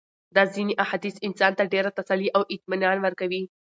دا 0.35 0.43
ځېني 0.53 0.73
احاديث 0.83 1.15
انسان 1.27 1.51
ته 1.59 1.63
ډېره 1.73 1.89
تسلي 1.97 2.27
او 2.37 2.41
اطمنان 2.55 2.97
ورکوي 3.05 3.43